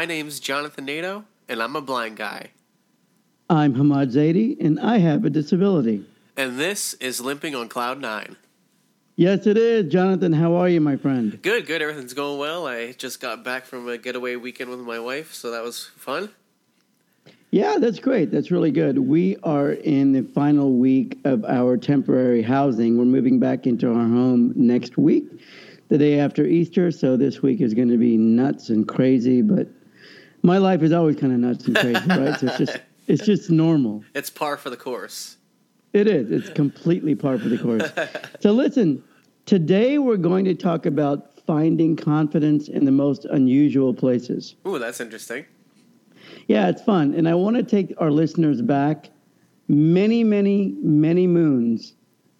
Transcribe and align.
My 0.00 0.06
name's 0.06 0.40
Jonathan 0.40 0.86
Nato, 0.86 1.26
and 1.46 1.62
I'm 1.62 1.76
a 1.76 1.82
blind 1.82 2.16
guy. 2.16 2.52
I'm 3.50 3.74
Hamad 3.74 4.10
Zaidi, 4.10 4.58
and 4.58 4.80
I 4.80 4.96
have 4.96 5.26
a 5.26 5.28
disability. 5.28 6.06
And 6.38 6.58
this 6.58 6.94
is 6.94 7.20
Limping 7.20 7.54
on 7.54 7.68
Cloud 7.68 8.00
Nine. 8.00 8.38
Yes, 9.16 9.46
it 9.46 9.58
is. 9.58 9.92
Jonathan, 9.92 10.32
how 10.32 10.54
are 10.54 10.70
you, 10.70 10.80
my 10.80 10.96
friend? 10.96 11.38
Good, 11.42 11.66
good. 11.66 11.82
Everything's 11.82 12.14
going 12.14 12.38
well. 12.38 12.66
I 12.66 12.92
just 12.92 13.20
got 13.20 13.44
back 13.44 13.66
from 13.66 13.86
a 13.90 13.98
getaway 13.98 14.36
weekend 14.36 14.70
with 14.70 14.80
my 14.80 14.98
wife, 14.98 15.34
so 15.34 15.50
that 15.50 15.62
was 15.62 15.90
fun. 15.98 16.30
Yeah, 17.50 17.76
that's 17.78 17.98
great. 17.98 18.30
That's 18.30 18.50
really 18.50 18.70
good. 18.70 19.00
We 19.00 19.36
are 19.42 19.72
in 19.72 20.12
the 20.12 20.22
final 20.22 20.78
week 20.78 21.18
of 21.26 21.44
our 21.44 21.76
temporary 21.76 22.40
housing. 22.40 22.96
We're 22.96 23.04
moving 23.04 23.38
back 23.38 23.66
into 23.66 23.88
our 23.88 24.08
home 24.08 24.54
next 24.56 24.96
week, 24.96 25.26
the 25.90 25.98
day 25.98 26.18
after 26.18 26.46
Easter. 26.46 26.90
So 26.90 27.18
this 27.18 27.42
week 27.42 27.60
is 27.60 27.74
going 27.74 27.90
to 27.90 27.98
be 27.98 28.16
nuts 28.16 28.70
and 28.70 28.88
crazy, 28.88 29.42
but 29.42 29.68
my 30.42 30.58
life 30.58 30.82
is 30.82 30.92
always 30.92 31.16
kind 31.16 31.32
of 31.32 31.38
nuts 31.38 31.66
and 31.66 31.76
crazy, 31.76 32.06
right? 32.08 32.38
So 32.38 32.46
it's 32.46 32.58
just 32.58 32.78
it's 33.06 33.26
just 33.26 33.50
normal. 33.50 34.04
It's 34.14 34.30
par 34.30 34.56
for 34.56 34.70
the 34.70 34.76
course. 34.76 35.36
It 35.92 36.06
is. 36.06 36.30
It's 36.30 36.48
completely 36.50 37.14
par 37.14 37.38
for 37.38 37.48
the 37.48 37.58
course. 37.58 37.90
so 38.40 38.52
listen, 38.52 39.02
today 39.46 39.98
we're 39.98 40.16
going 40.16 40.44
to 40.44 40.54
talk 40.54 40.86
about 40.86 41.40
finding 41.46 41.96
confidence 41.96 42.68
in 42.68 42.84
the 42.84 42.92
most 42.92 43.24
unusual 43.24 43.92
places. 43.92 44.54
Ooh, 44.66 44.78
that's 44.78 45.00
interesting. 45.00 45.44
Yeah, 46.46 46.68
it's 46.68 46.82
fun. 46.82 47.14
And 47.14 47.28
I 47.28 47.34
want 47.34 47.56
to 47.56 47.64
take 47.64 47.92
our 47.98 48.10
listeners 48.10 48.62
back 48.62 49.10
many, 49.66 50.22
many, 50.22 50.76
many 50.80 51.26
moons. 51.26 51.94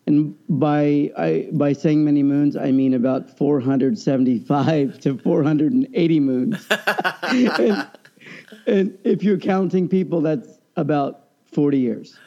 And 0.07 0.35
by 0.49 1.13
I, 1.17 1.49
by 1.53 1.73
saying 1.73 2.05
many 2.05 2.23
moons, 2.23 2.57
I 2.57 2.71
mean 2.71 2.95
about 2.95 3.37
475 3.37 5.01
to 5.01 5.19
480 5.19 6.21
moons. 6.21 6.67
and, 7.23 7.89
and 8.67 8.99
if 9.05 9.23
you're 9.23 9.39
counting 9.39 9.89
people, 9.89 10.21
that's 10.21 10.59
about 10.77 11.29
40 11.53 11.79
years. 11.79 12.19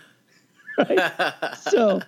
Right? 0.78 1.12
so 1.62 2.02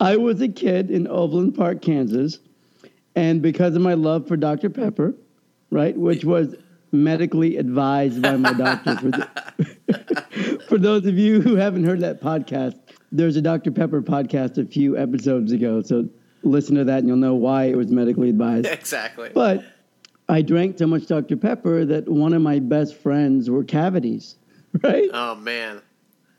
I 0.00 0.16
was 0.16 0.40
a 0.40 0.48
kid 0.48 0.90
in 0.90 1.06
Overland 1.06 1.54
Park, 1.54 1.82
Kansas. 1.82 2.38
And 3.14 3.42
because 3.42 3.76
of 3.76 3.82
my 3.82 3.94
love 3.94 4.26
for 4.26 4.36
Dr. 4.36 4.70
Pepper, 4.70 5.14
right, 5.70 5.96
which 5.96 6.24
was 6.24 6.56
medically 6.92 7.56
advised 7.56 8.22
by 8.22 8.36
my 8.36 8.52
doctor. 8.52 8.96
For, 8.96 9.10
the, 9.10 10.62
for 10.68 10.78
those 10.78 11.06
of 11.06 11.18
you 11.18 11.40
who 11.40 11.56
haven't 11.56 11.84
heard 11.84 12.00
that 12.00 12.20
podcast, 12.20 12.74
there's 13.12 13.36
a 13.36 13.42
Dr. 13.42 13.70
Pepper 13.70 14.02
podcast 14.02 14.58
a 14.58 14.66
few 14.66 14.96
episodes 14.96 15.52
ago. 15.52 15.82
So 15.82 16.08
listen 16.42 16.74
to 16.76 16.84
that 16.84 16.98
and 17.00 17.08
you'll 17.08 17.18
know 17.18 17.34
why 17.34 17.64
it 17.64 17.76
was 17.76 17.92
medically 17.92 18.30
advised. 18.30 18.66
Exactly. 18.72 19.30
But 19.32 19.64
I 20.28 20.42
drank 20.42 20.78
so 20.78 20.86
much 20.86 21.06
Dr. 21.06 21.36
Pepper 21.36 21.84
that 21.84 22.08
one 22.08 22.32
of 22.32 22.40
my 22.42 22.58
best 22.58 22.96
friends 22.96 23.50
were 23.50 23.62
cavities, 23.62 24.36
right? 24.82 25.08
Oh, 25.12 25.34
man. 25.36 25.82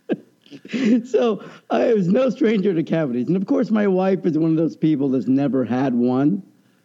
so 1.06 1.44
I 1.70 1.94
was 1.94 2.08
no 2.08 2.30
stranger 2.32 2.74
to 2.74 2.84
cavities. 2.84 3.28
And 3.28 3.38
of 3.38 3.46
course, 3.46 3.70
my 3.70 3.88
wife 3.88 4.26
is 4.26 4.38
one 4.38 4.52
of 4.52 4.58
those 4.58 4.76
people 4.76 5.10
that's 5.10 5.28
never 5.28 5.64
had 5.64 5.94
one 5.94 6.44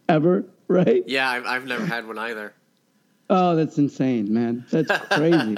ever, 0.08 0.44
right? 0.68 1.02
Yeah, 1.06 1.28
I've, 1.30 1.46
I've 1.46 1.66
never 1.66 1.86
had 1.86 2.06
one 2.06 2.18
either. 2.18 2.52
Oh, 3.30 3.56
that's 3.56 3.76
insane, 3.78 4.32
man. 4.32 4.64
That's 4.70 4.90
crazy. 5.08 5.54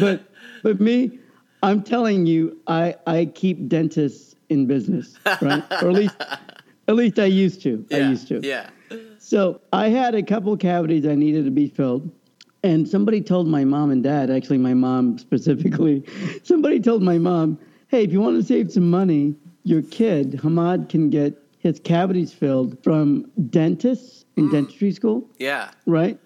but 0.00 0.22
but 0.62 0.80
me, 0.80 1.18
I'm 1.62 1.82
telling 1.82 2.26
you, 2.26 2.58
I 2.66 2.94
I 3.06 3.26
keep 3.26 3.68
dentists 3.68 4.34
in 4.48 4.66
business, 4.66 5.18
right? 5.40 5.62
or 5.82 5.90
at 5.90 5.94
least 5.94 6.16
at 6.88 6.94
least 6.96 7.18
I 7.18 7.26
used 7.26 7.62
to. 7.62 7.84
Yeah, 7.90 7.96
I 7.96 8.00
used 8.00 8.28
to. 8.28 8.40
Yeah. 8.42 8.70
So 9.18 9.60
I 9.72 9.88
had 9.88 10.14
a 10.14 10.22
couple 10.22 10.56
cavities 10.56 11.06
I 11.06 11.14
needed 11.14 11.44
to 11.44 11.50
be 11.50 11.68
filled. 11.68 12.10
And 12.62 12.86
somebody 12.86 13.20
told 13.22 13.46
my 13.46 13.64
mom 13.64 13.90
and 13.90 14.02
dad, 14.02 14.30
actually 14.30 14.58
my 14.58 14.74
mom 14.74 15.16
specifically, 15.18 16.04
somebody 16.42 16.80
told 16.80 17.02
my 17.02 17.16
mom, 17.16 17.58
hey, 17.88 18.02
if 18.02 18.12
you 18.12 18.20
want 18.20 18.36
to 18.36 18.42
save 18.42 18.70
some 18.70 18.90
money, 18.90 19.34
your 19.64 19.82
kid, 19.82 20.32
Hamad, 20.32 20.88
can 20.88 21.08
get 21.08 21.40
his 21.58 21.80
cavities 21.80 22.32
filled 22.32 22.82
from 22.82 23.30
dentists 23.48 24.24
in 24.36 24.48
mm. 24.48 24.52
dentistry 24.52 24.92
school, 24.92 25.28
Yeah. 25.38 25.70
right? 25.86 26.18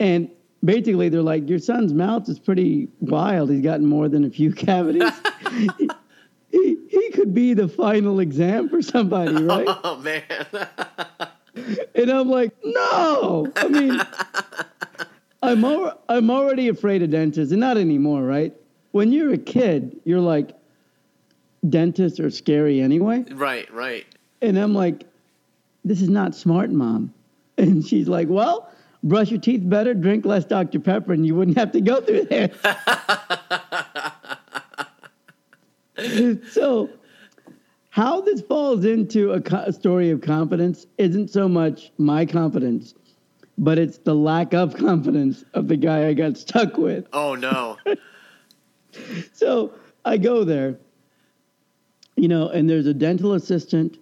And 0.00 0.30
basically, 0.64 1.08
they're 1.08 1.22
like, 1.22 1.48
your 1.48 1.58
son's 1.58 1.92
mouth 1.92 2.28
is 2.28 2.38
pretty 2.38 2.88
wild. 3.00 3.50
He's 3.50 3.62
gotten 3.62 3.86
more 3.86 4.08
than 4.08 4.24
a 4.24 4.30
few 4.30 4.52
cavities. 4.54 5.10
he, 5.50 5.68
he, 6.50 6.76
he 6.88 7.10
could 7.12 7.34
be 7.34 7.54
the 7.54 7.68
final 7.68 8.20
exam 8.20 8.68
for 8.68 8.82
somebody, 8.82 9.32
right? 9.44 9.66
Oh, 9.68 9.96
man. 9.98 10.22
And 11.94 12.10
I'm 12.10 12.30
like, 12.30 12.50
no. 12.64 13.46
I 13.56 13.68
mean, 13.68 14.00
I'm 15.42 15.62
al- 15.66 16.00
I'm 16.08 16.30
already 16.30 16.68
afraid 16.68 17.02
of 17.02 17.10
dentists, 17.10 17.52
and 17.52 17.60
not 17.60 17.76
anymore, 17.76 18.22
right? 18.22 18.54
When 18.92 19.12
you're 19.12 19.34
a 19.34 19.38
kid, 19.38 20.00
you're 20.04 20.18
like, 20.20 20.56
dentists 21.68 22.18
are 22.20 22.30
scary 22.30 22.80
anyway. 22.80 23.24
right, 23.32 23.70
right. 23.72 24.06
And 24.40 24.58
I'm 24.58 24.74
like, 24.74 25.04
this 25.84 26.00
is 26.00 26.08
not 26.08 26.34
smart, 26.34 26.70
mom. 26.70 27.12
And 27.58 27.86
she's 27.86 28.08
like, 28.08 28.28
well, 28.30 28.72
brush 29.02 29.30
your 29.30 29.40
teeth 29.40 29.62
better, 29.64 29.94
drink 29.94 30.24
less 30.24 30.44
Dr. 30.44 30.80
Pepper, 30.80 31.12
and 31.12 31.26
you 31.26 31.34
wouldn't 31.34 31.56
have 31.56 31.72
to 31.72 31.80
go 31.80 32.00
through 32.00 32.24
that. 32.24 32.52
so, 36.50 36.90
how 37.90 38.20
this 38.22 38.40
falls 38.40 38.84
into 38.84 39.32
a, 39.32 39.40
co- 39.40 39.64
a 39.66 39.72
story 39.72 40.10
of 40.10 40.20
confidence 40.20 40.86
isn't 40.98 41.28
so 41.28 41.48
much 41.48 41.92
my 41.98 42.24
confidence, 42.24 42.94
but 43.58 43.78
it's 43.78 43.98
the 43.98 44.14
lack 44.14 44.54
of 44.54 44.74
confidence 44.76 45.44
of 45.54 45.68
the 45.68 45.76
guy 45.76 46.08
I 46.08 46.14
got 46.14 46.36
stuck 46.36 46.76
with. 46.78 47.06
Oh, 47.12 47.34
no. 47.34 47.76
So 49.32 49.72
I 50.04 50.16
go 50.16 50.44
there, 50.44 50.78
you 52.16 52.28
know, 52.28 52.48
and 52.48 52.68
there's 52.68 52.86
a 52.86 52.94
dental 52.94 53.34
assistant, 53.34 53.98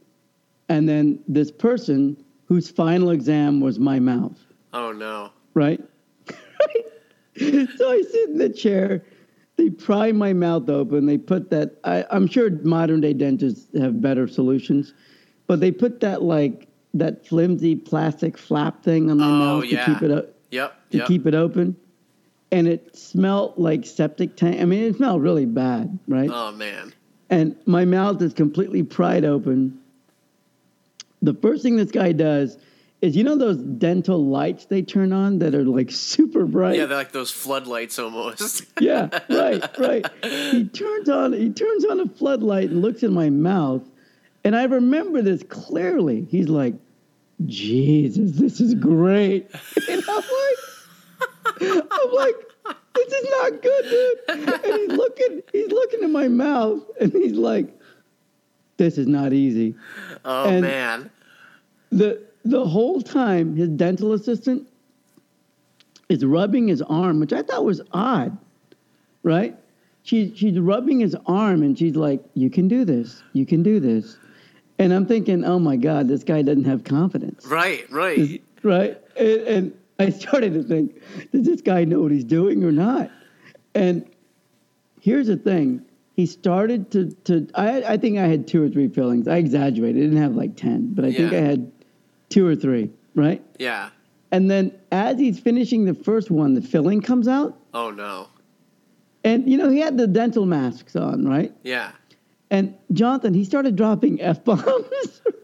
and 0.69 0.89
then 0.89 1.21
this 1.29 1.51
person 1.51 2.17
whose 2.47 2.71
final 2.71 3.11
exam 3.11 3.61
was 3.61 3.79
my 3.79 4.01
mouth, 4.01 4.39
Oh, 4.73 4.93
no. 4.93 5.31
right? 5.55 5.81
so 7.37 7.91
I 7.91 8.03
sit 8.11 8.29
in 8.31 8.39
the 8.39 8.51
chair. 8.55 9.05
They 9.57 9.71
pry 9.71 10.13
my 10.13 10.33
mouth 10.33 10.69
open. 10.69 11.07
They 11.07 11.19
put 11.19 11.51
that. 11.51 11.77
I, 11.85 12.05
I'm 12.11 12.27
sure 12.27 12.51
modern 12.51 13.01
day 13.01 13.13
dentists 13.13 13.67
have 13.79 14.01
better 14.01 14.27
solutions, 14.27 14.95
but 15.47 15.61
they 15.61 15.71
put 15.71 16.01
that 16.01 16.23
like 16.23 16.69
that 16.95 17.27
flimsy 17.27 17.77
plastic 17.77 18.37
flap 18.39 18.83
thing 18.83 19.11
on 19.11 19.19
my 19.19 19.27
Oh, 19.27 19.29
mouth 19.39 19.65
yeah. 19.65 19.85
to 19.85 19.93
keep 19.95 20.03
it 20.03 20.11
up 20.11 20.27
Yep. 20.51 20.91
to 20.91 20.99
yep. 20.99 21.07
keep 21.07 21.27
it 21.27 21.35
open. 21.35 21.77
And 22.53 22.67
it 22.67 22.97
smelled 22.97 23.55
like 23.59 23.87
septic 23.87 24.35
tank. 24.35 24.61
I 24.61 24.65
mean, 24.65 24.83
it 24.83 24.97
smelled 24.97 25.23
really 25.23 25.47
bad, 25.47 25.97
right? 26.09 26.29
Oh, 26.33 26.51
man. 26.53 26.93
And 27.29 27.55
my 27.67 27.85
mouth 27.85 28.21
is 28.23 28.33
completely 28.35 28.83
pried 28.83 29.25
open. 29.25 29.79
The 31.23 31.35
first 31.35 31.63
thing 31.63 31.77
this 31.77 31.93
guy 31.93 32.11
does 32.13 32.59
is, 33.03 33.17
you 33.17 33.25
know, 33.25 33.37
those 33.37 33.57
dental 33.57 34.25
lights 34.27 34.67
they 34.67 34.83
turn 34.83 35.13
on 35.13 35.39
that 35.39 35.55
are 35.55 35.65
like 35.65 35.91
super 35.91 36.45
bright. 36.45 36.77
Yeah, 36.77 36.87
they're 36.87 36.99
like 36.99 37.13
those 37.13 37.31
floodlights 37.31 37.99
almost. 37.99 38.65
yeah, 38.81 39.09
right, 39.31 39.79
right. 39.79 40.07
He 40.23 40.65
turns 40.69 41.09
on 41.09 41.33
he 41.33 41.51
turns 41.51 41.85
on 41.87 42.01
a 42.01 42.07
floodlight 42.07 42.71
and 42.71 42.83
looks 42.83 43.03
in 43.03 43.13
my 43.15 43.31
mouth, 43.31 43.83
and 44.45 44.55
I 44.55 44.65
remember 44.65 45.23
this 45.23 45.43
clearly. 45.45 46.27
He's 46.31 46.49
like, 46.49 46.75
"Jesus, 47.47 48.33
this 48.33 48.61
is 48.61 48.75
great," 48.75 49.51
and 49.89 50.03
I'm 50.09 50.17
like, 50.17 51.61
"I'm 51.91 52.13
like, 52.13 52.35
this 52.95 53.13
is 53.13 53.31
not 53.31 53.63
good, 53.63 53.85
dude." 53.85 54.19
And 54.29 54.65
he's 54.65 54.89
looking, 54.93 55.43
he's 55.53 55.69
looking 55.71 56.03
in 56.03 56.13
my 56.13 56.29
mouth, 56.29 56.83
and 57.01 57.13
he's 57.13 57.33
like, 57.33 57.69
"This 58.77 58.99
is 58.99 59.07
not 59.07 59.33
easy." 59.33 59.75
oh, 60.25 60.49
And- 60.51 60.61
man. 60.63 61.11
the 61.91 62.29
the 62.45 62.67
whole 62.67 63.01
time 63.01 63.57
his 63.57 63.69
dental 63.69 64.13
assistant 64.13 64.67
is 66.09 66.25
rubbing 66.25 66.69
his 66.69 66.83
arm, 66.83 67.21
which 67.21 67.33
I 67.33 67.43
thought 67.43 67.65
was 67.65 67.81
odd, 67.93 68.37
right? 69.23 69.57
She, 70.03 70.35
she's 70.35 70.59
rubbing 70.59 71.01
his 71.01 71.15
arm 71.27 71.63
and 71.63 71.79
she's 71.79 71.95
like, 71.97 72.23
You 72.35 72.51
can 72.51 72.69
do 72.69 72.85
this. 72.85 73.23
You 73.33 73.47
can 73.47 73.63
do 73.63 73.79
this. 73.81 74.17
And 74.79 74.93
I'm 74.93 75.07
thinking, 75.07 75.45
Oh 75.45 75.59
my 75.59 75.77
God, 75.77 76.09
this 76.09 76.25
guy 76.25 76.43
doesn't 76.43 76.65
have 76.65 76.85
confidence, 76.85 77.47
Right, 77.47 77.89
right. 77.91 78.43
right? 78.63 78.99
And, 79.17 79.41
and 79.43 79.79
I 79.99 80.11
started 80.11 80.55
to 80.55 80.63
think, 80.63 81.01
Does 81.33 81.45
this 81.45 81.61
guy 81.61 81.85
know 81.85 82.01
what 82.01 82.13
he's 82.13 82.25
doing 82.25 82.65
or 82.65 82.73
not? 82.73 83.11
And 83.75 84.05
here's 85.01 85.27
the 85.29 85.37
thing. 85.37 85.83
He 86.17 86.27
started 86.27 86.91
to, 86.91 87.11
to 87.25 87.47
I, 87.55 87.83
I 87.83 87.97
think 87.97 88.19
I 88.19 88.27
had 88.27 88.49
two 88.49 88.63
or 88.63 88.69
three 88.69 88.89
fillings. 88.89 89.29
I 89.29 89.37
exaggerated. 89.37 90.03
I 90.03 90.07
didn't 90.07 90.23
have 90.23 90.35
like 90.35 90.57
10, 90.57 90.95
but 90.95 91.05
I 91.05 91.13
think 91.13 91.33
I 91.33 91.41
had 91.41 91.71
two 92.31 92.47
or 92.47 92.57
three, 92.57 92.91
right? 93.15 93.43
Yeah. 93.59 93.91
And 94.33 94.51
then 94.51 94.73
as 94.93 95.19
he's 95.19 95.39
finishing 95.39 95.85
the 95.85 95.95
first 95.95 96.31
one, 96.31 96.55
the 96.55 96.63
filling 96.63 97.03
comes 97.03 97.29
out. 97.29 97.59
Oh, 97.75 97.91
no. 97.91 98.29
And, 99.25 99.49
you 99.51 99.59
know, 99.59 99.69
he 99.69 99.81
had 99.81 99.99
the 99.99 100.07
dental 100.07 100.47
masks 100.47 100.97
on, 100.97 101.27
right? 101.29 101.53
Yeah. 101.63 101.93
And 102.51 102.75
Jonathan, 102.93 103.35
he 103.35 103.45
started 103.45 103.77
dropping 103.77 104.21
F 104.23 104.43
bombs 104.45 104.65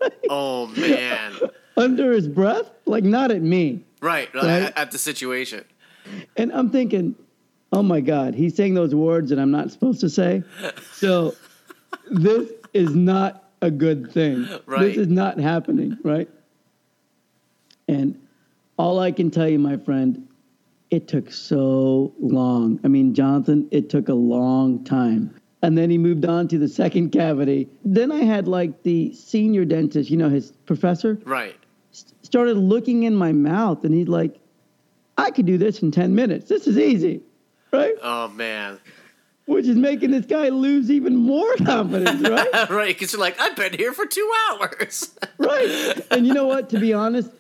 right? 0.01 0.13
Oh, 0.31 0.67
man. 0.69 1.35
under 1.77 2.13
his 2.13 2.27
breath, 2.27 2.71
like 2.87 3.05
not 3.05 3.31
at 3.31 3.43
me. 3.43 3.85
Right, 4.01 4.33
Right? 4.35 4.45
At, 4.45 4.79
at 4.79 4.91
the 4.93 4.99
situation. 4.99 5.65
And 6.37 6.53
I'm 6.53 6.71
thinking, 6.71 7.17
oh 7.73 7.83
my 7.83 8.01
God, 8.01 8.35
he's 8.35 8.55
saying 8.55 8.75
those 8.75 8.95
words 8.95 9.31
that 9.31 9.39
I'm 9.39 9.51
not 9.51 9.71
supposed 9.71 10.01
to 10.01 10.09
say. 10.09 10.43
So 10.93 11.35
this 12.11 12.51
is 12.73 12.95
not 12.95 13.51
a 13.61 13.71
good 13.71 14.11
thing. 14.13 14.49
Right. 14.65 14.81
This 14.81 14.97
is 14.97 15.09
not 15.09 15.39
happening, 15.39 15.99
right? 16.03 16.29
And 17.89 18.21
all 18.79 18.99
I 18.99 19.13
can 19.13 19.31
tell 19.31 19.49
you, 19.49 19.59
my 19.59 19.77
friend, 19.77 20.27
it 20.91 21.09
took 21.09 21.33
so 21.33 22.13
long. 22.21 22.81
I 22.85 22.89
mean, 22.89 23.15
Jonathan, 23.15 23.69
it 23.71 23.91
took 23.91 24.09
a 24.09 24.15
long 24.15 24.85
time. 24.85 25.35
And 25.63 25.77
then 25.77 25.91
he 25.91 25.99
moved 25.99 26.25
on 26.25 26.49
to 26.49 26.59
the 26.59 26.69
second 26.69 27.11
cavity. 27.11 27.69
Then 27.85 28.13
I 28.13 28.21
had 28.23 28.47
like 28.47 28.83
the 28.83 29.13
senior 29.15 29.65
dentist, 29.65 30.11
you 30.11 30.17
know, 30.17 30.29
his 30.29 30.53
professor, 30.67 31.19
Right. 31.25 31.57
started 32.23 32.57
looking 32.57 33.05
in 33.05 33.17
my 33.17 33.33
mouth 33.33 33.85
and 33.85 33.95
he's 33.95 34.09
like, 34.09 34.39
I 35.19 35.31
could 35.31 35.47
do 35.47 35.57
this 35.59 35.81
in 35.83 35.91
10 35.91 36.15
minutes. 36.15 36.49
This 36.49 36.67
is 36.67 36.77
easy, 36.79 37.23
right? 37.73 37.95
Oh 38.03 38.29
man. 38.29 38.79
Which 39.47 39.67
is 39.67 39.77
making 39.77 40.11
this 40.11 40.27
guy 40.27 40.51
lose 40.51 40.91
even 40.91 41.17
more 41.17 41.57
confidence, 41.65 42.21
right? 42.29 42.53
right, 42.71 42.95
because 42.95 43.13
you're 43.13 43.21
like, 43.21 43.41
I've 43.41 43.57
been 43.57 43.73
here 43.73 43.93
for 43.93 44.05
two 44.07 44.31
hours. 44.51 45.17
right. 45.39 46.01
And 46.11 46.27
you 46.27 46.35
know 46.35 46.47
what? 46.47 46.69
To 46.71 46.79
be 46.79 46.93
honest, 46.93 47.31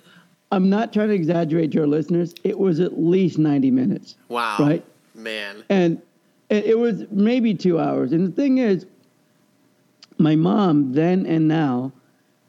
I'm 0.53 0.71
not 0.71 0.93
trying 0.93 1.09
to 1.09 1.15
exaggerate 1.15 1.73
to 1.73 1.81
our 1.81 1.87
listeners. 1.87 2.35
It 2.45 2.59
was 2.59 2.81
at 2.81 2.99
least 2.99 3.39
90 3.39 3.71
minutes, 3.71 4.17
wow. 4.29 4.57
right? 4.61 4.85
Man. 5.15 5.65
And 5.69 6.01
it 6.49 6.67
it 6.67 6.79
was 6.79 7.05
maybe 7.11 7.55
two 7.55 7.81
hours. 7.81 8.13
And 8.13 8.29
the 8.29 8.33
thing 8.33 8.59
is, 8.59 8.87
my 10.19 10.37
mom 10.37 10.93
then 10.93 11.27
and 11.27 11.49
now 11.49 11.93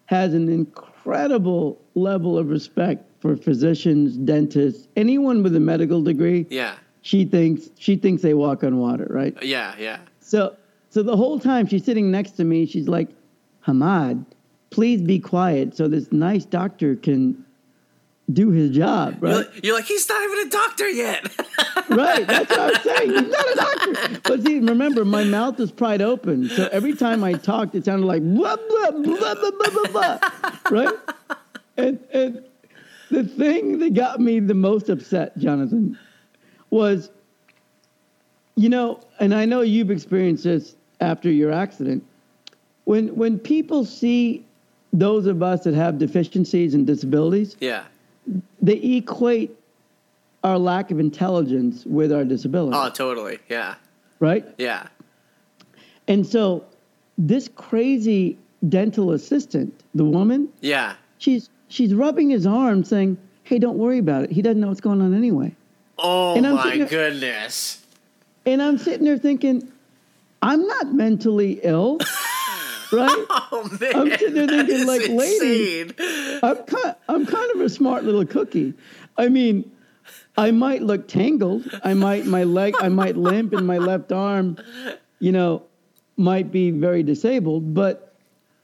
has 0.05 0.33
an 0.33 0.49
incredible 0.49 1.79
level 1.95 2.37
of 2.37 2.49
respect 2.49 3.03
for 3.19 3.35
physicians, 3.35 4.15
dentists, 4.17 4.87
anyone 4.95 5.43
with 5.43 5.55
a 5.55 5.59
medical 5.59 6.01
degree. 6.01 6.45
Yeah. 6.49 6.75
She 7.01 7.25
thinks 7.25 7.69
she 7.79 7.95
thinks 7.95 8.21
they 8.21 8.33
walk 8.33 8.63
on 8.63 8.77
water, 8.77 9.07
right? 9.09 9.35
Uh, 9.35 9.41
yeah, 9.43 9.75
yeah. 9.79 9.99
So 10.19 10.55
so 10.89 11.03
the 11.03 11.15
whole 11.15 11.39
time 11.39 11.67
she's 11.67 11.83
sitting 11.83 12.11
next 12.11 12.31
to 12.31 12.43
me, 12.43 12.65
she's 12.65 12.87
like, 12.87 13.09
Hamad, 13.65 14.25
please 14.69 15.01
be 15.01 15.19
quiet 15.19 15.75
so 15.75 15.87
this 15.87 16.11
nice 16.11 16.45
doctor 16.45 16.95
can 16.95 17.45
do 18.31 18.49
his 18.49 18.71
job, 18.71 19.19
You're, 19.21 19.31
right? 19.31 19.37
like, 19.37 19.63
you're 19.63 19.75
like, 19.75 19.85
he's 19.85 20.07
not 20.09 20.21
even 20.23 20.47
a 20.47 20.49
doctor 20.49 20.89
yet. 20.89 21.23
right. 21.89 22.27
That's 22.27 22.49
what 22.49 22.75
I'm 22.75 22.83
saying. 22.83 23.09
He's 23.09 23.31
not 23.31 23.51
a 23.51 23.55
doctor. 23.55 24.19
But 24.23 24.43
see, 24.43 24.59
remember, 24.59 25.05
my 25.05 25.23
mouth 25.23 25.59
is 25.59 25.71
pried 25.71 26.01
open. 26.01 26.49
So 26.49 26.67
every 26.71 26.93
time 26.93 27.23
I 27.23 27.33
talked, 27.33 27.73
it 27.75 27.85
sounded 27.85 28.05
like 28.05 28.21
blah, 28.21 28.57
blah, 28.57 28.91
blah, 28.91 29.35
blah, 29.35 29.51
blah, 29.51 29.69
blah, 29.69 29.91
blah. 29.91 30.19
Right? 30.69 30.95
And, 31.77 31.99
and 32.11 32.43
the 33.11 33.23
thing 33.23 33.79
that 33.79 33.93
got 33.93 34.19
me 34.19 34.41
the 34.41 34.53
most 34.53 34.89
upset, 34.89 35.37
Jonathan, 35.37 35.97
was, 36.69 37.09
you 38.55 38.67
know, 38.67 38.99
and 39.19 39.33
I 39.33 39.45
know 39.45 39.61
you've 39.61 39.91
experienced 39.91 40.43
this 40.43 40.75
after 40.99 41.31
your 41.31 41.51
accident. 41.51 42.03
When, 42.83 43.15
when 43.15 43.39
people 43.39 43.85
see 43.85 44.45
those 44.91 45.27
of 45.27 45.41
us 45.43 45.63
that 45.63 45.73
have 45.73 45.97
deficiencies 45.97 46.73
and 46.73 46.85
disabilities, 46.85 47.55
yeah. 47.59 47.83
They 48.61 48.73
equate 48.75 49.57
our 50.43 50.57
lack 50.57 50.91
of 50.91 50.99
intelligence 50.99 51.85
with 51.85 52.11
our 52.11 52.23
disability, 52.23 52.77
Oh, 52.77 52.89
totally. 52.89 53.39
Yeah. 53.49 53.75
right? 54.19 54.45
Yeah. 54.57 54.87
And 56.07 56.25
so 56.25 56.63
this 57.17 57.49
crazy 57.55 58.37
dental 58.69 59.11
assistant, 59.11 59.73
the 59.95 60.05
woman, 60.05 60.49
Yeah. 60.61 60.93
she's 61.17 61.49
she's 61.69 61.93
rubbing 61.93 62.29
his 62.29 62.45
arm 62.47 62.83
saying, 62.83 63.17
"Hey, 63.43 63.59
don't 63.59 63.77
worry 63.77 63.97
about 63.99 64.23
it. 64.25 64.31
He 64.31 64.41
doesn't 64.41 64.59
know 64.61 64.67
what's 64.67 64.81
going 64.81 65.01
on 65.01 65.13
anyway." 65.13 65.53
Oh 65.97 66.39
my 66.41 66.77
there- 66.77 66.85
goodness. 66.85 67.83
And 68.45 68.61
I'm 68.61 68.77
sitting 68.77 69.03
there 69.05 69.17
thinking, 69.17 69.69
"I'm 70.41 70.65
not 70.65 70.93
mentally 70.93 71.59
ill." 71.63 71.97
right? 72.91 73.25
Oh 73.49 73.63
man. 73.79 73.95
I'm 73.95 74.09
sitting 74.17 74.33
there 74.33 74.47
thinking, 74.47 74.85
like, 74.85 75.07
lady. 75.07 75.93
I'm 76.43 76.57
kind, 76.65 76.95
I'm 77.07 77.25
kind 77.25 77.51
of 77.55 77.61
a 77.61 77.69
smart 77.69 78.03
little 78.03 78.25
cookie. 78.25 78.73
I 79.17 79.29
mean, 79.29 79.71
I 80.37 80.51
might 80.51 80.83
look 80.83 81.07
tangled. 81.07 81.67
I 81.83 81.93
might 81.93 82.25
my 82.25 82.43
leg, 82.43 82.75
I 82.79 82.89
might 82.89 83.15
limp, 83.17 83.53
and 83.53 83.65
my 83.65 83.77
left 83.77 84.11
arm, 84.11 84.57
you 85.19 85.31
know, 85.31 85.63
might 86.17 86.51
be 86.51 86.71
very 86.71 87.03
disabled. 87.03 87.73
But 87.73 88.13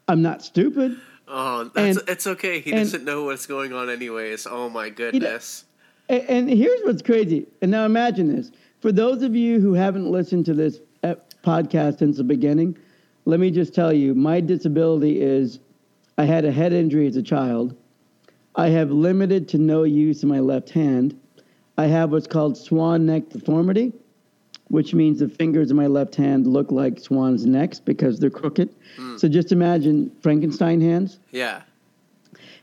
I'm 0.06 0.22
not 0.22 0.42
stupid. 0.42 0.96
Oh, 1.26 1.64
that's 1.74 1.98
And- 1.98 2.08
it's 2.08 2.26
okay. 2.26 2.60
He 2.60 2.70
and- 2.72 2.80
doesn't 2.80 3.04
know 3.04 3.24
what's 3.24 3.46
going 3.46 3.72
on 3.72 3.88
anyways. 3.90 4.46
Oh 4.48 4.68
my 4.68 4.90
goodness. 4.90 5.64
And, 6.08 6.22
and 6.28 6.50
here's 6.50 6.80
what's 6.82 7.02
crazy. 7.02 7.46
And 7.62 7.70
now 7.70 7.84
imagine 7.86 8.34
this: 8.36 8.52
for 8.80 8.92
those 8.92 9.22
of 9.22 9.34
you 9.34 9.60
who 9.60 9.72
haven't 9.72 10.10
listened 10.10 10.44
to 10.46 10.54
this 10.54 10.78
uh, 11.02 11.14
podcast 11.42 11.98
since 11.98 12.18
the 12.18 12.24
beginning, 12.24 12.76
let 13.24 13.40
me 13.40 13.50
just 13.50 13.74
tell 13.74 13.92
you, 13.92 14.14
my 14.14 14.40
disability 14.40 15.20
is 15.22 15.58
I 16.18 16.24
had 16.24 16.44
a 16.44 16.52
head 16.52 16.72
injury 16.72 17.06
as 17.06 17.16
a 17.16 17.22
child. 17.22 17.76
I 18.56 18.68
have 18.68 18.90
limited 18.90 19.48
to 19.48 19.58
no 19.58 19.82
use 19.84 20.22
in 20.22 20.28
my 20.28 20.40
left 20.40 20.70
hand. 20.70 21.18
I 21.76 21.86
have 21.86 22.12
what's 22.12 22.26
called 22.28 22.56
swan 22.56 23.04
neck 23.06 23.30
deformity, 23.30 23.92
which 24.68 24.94
means 24.94 25.18
the 25.18 25.28
fingers 25.28 25.70
in 25.70 25.76
my 25.76 25.88
left 25.88 26.14
hand 26.14 26.46
look 26.46 26.70
like 26.70 27.00
swan's 27.00 27.46
necks 27.46 27.80
because 27.80 28.20
they're 28.20 28.30
crooked. 28.30 28.72
Hmm. 28.96 29.16
So 29.16 29.26
just 29.28 29.50
imagine 29.50 30.12
Frankenstein 30.22 30.80
hands, 30.80 31.18
Yeah. 31.32 31.62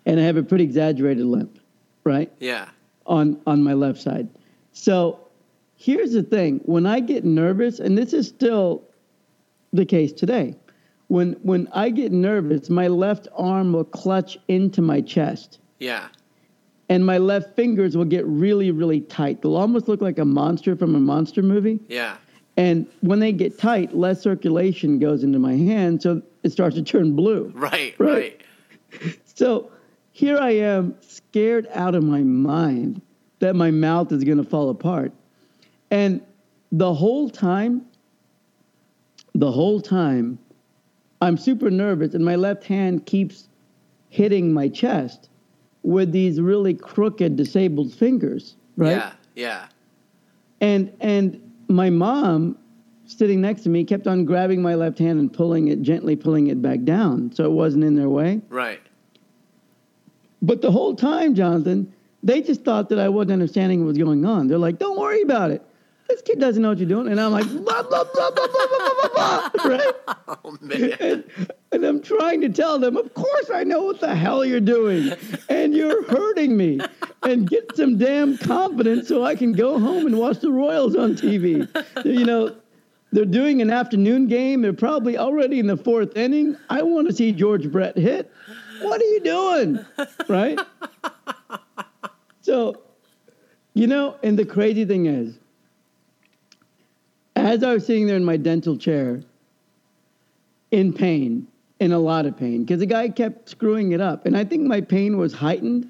and 0.05 0.19
I 0.19 0.23
have 0.23 0.37
a 0.37 0.43
pretty 0.43 0.63
exaggerated 0.63 1.25
limp, 1.25 1.59
right? 2.03 2.31
Yeah. 2.39 2.69
on 3.07 3.41
on 3.47 3.63
my 3.63 3.73
left 3.73 3.99
side. 3.99 4.29
So 4.73 5.19
here's 5.75 6.13
the 6.13 6.23
thing: 6.23 6.61
when 6.65 6.85
I 6.85 6.99
get 7.01 7.25
nervous, 7.25 7.79
and 7.79 7.97
this 7.97 8.13
is 8.13 8.27
still 8.29 8.83
the 9.73 9.85
case 9.85 10.11
today, 10.11 10.55
when 11.07 11.33
when 11.43 11.67
I 11.73 11.89
get 11.89 12.11
nervous, 12.11 12.69
my 12.69 12.87
left 12.87 13.27
arm 13.35 13.73
will 13.73 13.83
clutch 13.85 14.37
into 14.47 14.81
my 14.81 15.01
chest, 15.01 15.59
Yeah. 15.79 16.07
and 16.89 17.05
my 17.05 17.17
left 17.17 17.55
fingers 17.55 17.95
will 17.97 18.05
get 18.05 18.25
really 18.25 18.71
really 18.71 19.01
tight. 19.01 19.41
They'll 19.41 19.55
almost 19.55 19.87
look 19.87 20.01
like 20.01 20.19
a 20.19 20.25
monster 20.25 20.75
from 20.75 20.95
a 20.95 20.99
monster 20.99 21.41
movie. 21.41 21.79
Yeah. 21.87 22.17
And 22.57 22.85
when 22.99 23.19
they 23.19 23.31
get 23.31 23.57
tight, 23.57 23.95
less 23.95 24.21
circulation 24.21 24.99
goes 24.99 25.23
into 25.23 25.39
my 25.39 25.53
hand, 25.55 26.01
so 26.01 26.21
it 26.43 26.51
starts 26.51 26.75
to 26.75 26.83
turn 26.83 27.15
blue. 27.15 27.51
Right. 27.55 27.95
Right. 27.97 28.41
Right. 29.01 29.19
So 29.35 29.71
here 30.11 30.37
I 30.37 30.51
am, 30.51 30.95
scared 30.99 31.67
out 31.73 31.95
of 31.95 32.03
my 32.03 32.21
mind 32.21 33.01
that 33.39 33.55
my 33.55 33.71
mouth 33.71 34.11
is 34.11 34.23
going 34.25 34.37
to 34.37 34.43
fall 34.43 34.69
apart. 34.69 35.13
And 35.89 36.21
the 36.73 36.93
whole 36.93 37.29
time, 37.29 37.85
the 39.35 39.51
whole 39.51 39.81
time, 39.81 40.37
I'm 41.21 41.37
super 41.37 41.69
nervous, 41.69 42.13
and 42.13 42.25
my 42.25 42.35
left 42.35 42.63
hand 42.63 43.05
keeps 43.05 43.47
hitting 44.09 44.53
my 44.53 44.67
chest 44.67 45.29
with 45.83 46.11
these 46.11 46.39
really 46.39 46.73
crooked, 46.73 47.35
disabled 47.35 47.93
fingers, 47.93 48.55
right? 48.77 48.97
Yeah. 48.97 49.13
Yeah. 49.35 49.65
And 50.59 50.93
and 50.99 51.51
my 51.67 51.89
mom 51.89 52.57
sitting 53.05 53.41
next 53.41 53.63
to 53.63 53.69
me 53.69 53.83
kept 53.83 54.07
on 54.07 54.25
grabbing 54.25 54.61
my 54.61 54.75
left 54.75 54.99
hand 54.99 55.19
and 55.19 55.31
pulling 55.31 55.67
it 55.67 55.81
gently 55.81 56.15
pulling 56.15 56.47
it 56.47 56.61
back 56.61 56.83
down 56.83 57.31
so 57.33 57.45
it 57.45 57.51
wasn't 57.51 57.83
in 57.83 57.95
their 57.95 58.09
way. 58.09 58.41
Right. 58.49 58.81
But 60.41 60.61
the 60.61 60.71
whole 60.71 60.95
time, 60.95 61.35
Jonathan, 61.35 61.91
they 62.23 62.41
just 62.41 62.63
thought 62.63 62.89
that 62.89 62.99
I 62.99 63.09
wasn't 63.09 63.33
understanding 63.33 63.81
what 63.81 63.87
was 63.87 63.97
going 63.97 64.25
on. 64.25 64.47
They're 64.47 64.57
like, 64.57 64.79
"Don't 64.79 64.99
worry 64.99 65.21
about 65.21 65.51
it. 65.51 65.63
This 66.11 66.21
kid 66.21 66.39
doesn't 66.41 66.61
know 66.61 66.69
what 66.69 66.77
you're 66.77 66.89
doing." 66.89 67.07
And 67.07 67.19
I'm 67.19 67.31
like, 67.31 67.47
"Blah 67.47 67.83
blah 67.83 68.03
blah 68.03 68.31
blah 68.31 68.47
blah 68.53 68.67
blah 68.67 68.93
blah 68.99 69.09
blah," 69.15 69.69
right? 69.69 69.93
Oh 70.43 70.57
man. 70.59 70.93
And, 70.99 71.23
and 71.71 71.85
I'm 71.85 72.01
trying 72.01 72.41
to 72.41 72.49
tell 72.49 72.79
them, 72.79 72.97
"Of 72.97 73.13
course 73.13 73.49
I 73.53 73.63
know 73.63 73.83
what 73.83 74.01
the 74.01 74.13
hell 74.13 74.43
you're 74.43 74.59
doing, 74.59 75.13
and 75.49 75.73
you're 75.73 76.03
hurting 76.07 76.57
me." 76.57 76.79
And 77.23 77.47
get 77.47 77.75
some 77.75 77.97
damn 77.97 78.37
confidence 78.37 79.07
so 79.07 79.23
I 79.23 79.35
can 79.35 79.53
go 79.53 79.79
home 79.79 80.07
and 80.07 80.17
watch 80.17 80.39
the 80.39 80.51
Royals 80.51 80.95
on 80.95 81.13
TV. 81.15 81.67
You 82.03 82.25
know, 82.25 82.55
they're 83.11 83.25
doing 83.25 83.61
an 83.61 83.69
afternoon 83.69 84.27
game. 84.27 84.63
They're 84.63 84.73
probably 84.73 85.17
already 85.17 85.59
in 85.59 85.67
the 85.67 85.77
fourth 85.77 86.17
inning. 86.17 86.57
I 86.69 86.81
want 86.81 87.07
to 87.07 87.13
see 87.13 87.31
George 87.31 87.71
Brett 87.71 87.97
hit. 87.97 88.31
What 88.81 88.99
are 89.01 89.05
you 89.05 89.19
doing? 89.19 89.85
Right? 90.27 90.59
So, 92.41 92.81
you 93.75 93.85
know, 93.85 94.17
and 94.23 94.37
the 94.37 94.45
crazy 94.45 94.83
thing 94.83 95.05
is, 95.05 95.37
as 97.47 97.63
I 97.63 97.73
was 97.73 97.85
sitting 97.85 98.07
there 98.07 98.15
in 98.17 98.23
my 98.25 98.37
dental 98.37 98.77
chair, 98.77 99.21
in 100.71 100.93
pain, 100.93 101.47
in 101.79 101.91
a 101.91 101.99
lot 101.99 102.25
of 102.25 102.37
pain, 102.37 102.63
because 102.63 102.79
the 102.79 102.85
guy 102.85 103.09
kept 103.09 103.49
screwing 103.49 103.91
it 103.91 104.01
up. 104.01 104.25
And 104.25 104.37
I 104.37 104.43
think 104.45 104.63
my 104.63 104.81
pain 104.81 105.17
was 105.17 105.33
heightened 105.33 105.89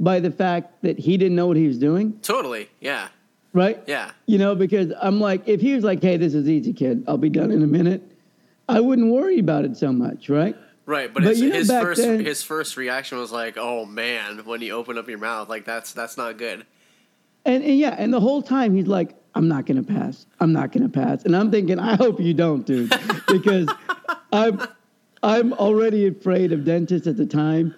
by 0.00 0.20
the 0.20 0.30
fact 0.30 0.82
that 0.82 0.98
he 0.98 1.16
didn't 1.16 1.36
know 1.36 1.46
what 1.46 1.56
he 1.56 1.66
was 1.66 1.78
doing, 1.78 2.18
Totally. 2.22 2.68
Yeah. 2.80 3.08
right? 3.52 3.80
Yeah. 3.86 4.10
You 4.26 4.38
know, 4.38 4.54
because 4.54 4.92
I'm 5.00 5.20
like, 5.20 5.46
if 5.48 5.60
he 5.60 5.74
was 5.74 5.84
like, 5.84 6.02
hey, 6.02 6.16
this 6.16 6.34
is 6.34 6.48
easy, 6.48 6.72
kid, 6.72 7.04
I'll 7.06 7.16
be 7.16 7.30
done 7.30 7.50
in 7.52 7.62
a 7.62 7.66
minute, 7.66 8.02
I 8.68 8.80
wouldn't 8.80 9.12
worry 9.12 9.38
about 9.38 9.64
it 9.64 9.76
so 9.76 9.92
much, 9.92 10.28
right? 10.28 10.56
Right, 10.86 11.14
but, 11.14 11.22
But 11.22 11.30
his, 11.30 11.40
you 11.40 11.48
know, 11.48 11.54
his 11.56 11.70
first 11.70 12.02
then- 12.02 12.24
his 12.24 12.42
first 12.42 12.76
reaction 12.76 13.16
was 13.18 13.32
like, 13.32 13.56
"Oh 13.56 13.86
man!" 13.86 14.44
When 14.44 14.60
you 14.60 14.72
open 14.74 14.98
up 14.98 15.08
your 15.08 15.16
mouth, 15.16 15.48
like 15.48 15.64
that's 15.64 15.94
that's 15.94 16.18
not 16.18 16.36
good. 16.36 16.66
And, 17.46 17.64
and 17.64 17.78
yeah, 17.78 17.94
and 17.98 18.12
the 18.12 18.20
whole 18.20 18.42
time 18.42 18.74
he's 18.74 18.86
like, 18.86 19.14
I'm 19.34 19.48
not 19.48 19.66
gonna 19.66 19.82
pass. 19.82 20.26
I'm 20.40 20.52
not 20.52 20.72
gonna 20.72 20.88
pass. 20.88 21.24
And 21.24 21.34
I'm 21.36 21.50
thinking, 21.50 21.78
I 21.78 21.96
hope 21.96 22.20
you 22.20 22.34
don't, 22.34 22.64
dude, 22.66 22.90
because 23.28 23.68
I'm 24.32 24.60
I'm 25.22 25.52
already 25.54 26.06
afraid 26.06 26.52
of 26.52 26.64
dentists 26.64 27.06
at 27.06 27.16
the 27.16 27.26
time, 27.26 27.74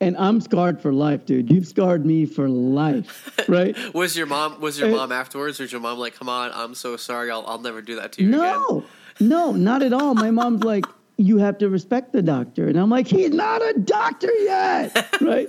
and 0.00 0.16
I'm 0.16 0.40
scarred 0.40 0.80
for 0.82 0.92
life, 0.92 1.24
dude. 1.24 1.50
You've 1.50 1.66
scarred 1.66 2.04
me 2.04 2.26
for 2.26 2.48
life, 2.48 3.38
right? 3.48 3.76
Was 3.94 4.16
your 4.16 4.26
mom 4.26 4.60
was 4.60 4.78
your 4.78 4.88
Uh, 4.88 4.96
mom 4.96 5.12
afterwards? 5.12 5.58
Was 5.58 5.72
your 5.72 5.80
mom 5.80 5.98
like, 5.98 6.14
"Come 6.16 6.28
on, 6.28 6.50
I'm 6.54 6.74
so 6.74 6.96
sorry. 6.96 7.30
I'll 7.30 7.44
I'll 7.46 7.60
never 7.60 7.80
do 7.80 7.96
that 7.96 8.12
to 8.12 8.22
you 8.22 8.28
again." 8.28 8.40
No, 8.40 8.84
no, 9.20 9.52
not 9.52 9.82
at 9.82 9.92
all. 9.92 10.14
My 10.14 10.30
mom's 10.30 10.64
like, 10.64 10.84
you 11.16 11.38
have 11.38 11.58
to 11.58 11.68
respect 11.68 12.12
the 12.12 12.22
doctor, 12.22 12.66
and 12.68 12.78
I'm 12.78 12.90
like, 12.90 13.06
he's 13.06 13.30
not 13.30 13.62
a 13.62 13.78
doctor 13.78 14.32
yet, 14.40 15.08
right? 15.20 15.48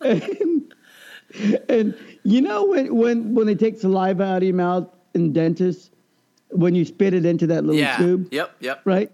and, 0.00 0.67
and 1.68 1.94
you 2.24 2.40
know 2.40 2.64
when 2.66 2.94
when 2.94 3.34
when 3.34 3.46
they 3.46 3.54
take 3.54 3.78
saliva 3.80 4.22
out 4.24 4.36
of 4.38 4.42
your 4.44 4.54
mouth 4.54 4.88
in 5.14 5.32
dentists, 5.32 5.90
when 6.50 6.74
you 6.74 6.84
spit 6.84 7.14
it 7.14 7.24
into 7.24 7.46
that 7.48 7.64
little 7.64 7.80
Yeah. 7.80 7.96
tube, 7.96 8.28
Yep. 8.32 8.56
Yep. 8.60 8.80
right? 8.84 9.10